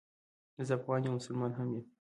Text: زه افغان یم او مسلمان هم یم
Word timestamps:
زه 0.67 0.73
افغان 0.77 0.99
یم 1.03 1.11
او 1.13 1.17
مسلمان 1.19 1.51
هم 1.57 1.67
یم 1.75 1.85